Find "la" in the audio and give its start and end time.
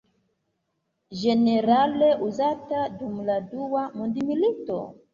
3.31-3.39